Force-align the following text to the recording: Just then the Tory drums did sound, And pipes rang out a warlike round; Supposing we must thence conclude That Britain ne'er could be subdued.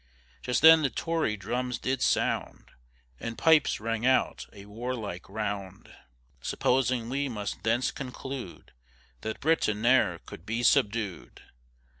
Just 0.41 0.63
then 0.63 0.81
the 0.81 0.89
Tory 0.89 1.37
drums 1.37 1.77
did 1.77 2.01
sound, 2.01 2.71
And 3.19 3.37
pipes 3.37 3.79
rang 3.79 4.03
out 4.03 4.47
a 4.51 4.65
warlike 4.65 5.29
round; 5.29 5.93
Supposing 6.41 7.07
we 7.07 7.29
must 7.29 7.61
thence 7.61 7.91
conclude 7.91 8.73
That 9.21 9.39
Britain 9.39 9.83
ne'er 9.83 10.17
could 10.17 10.43
be 10.43 10.63
subdued. 10.63 11.43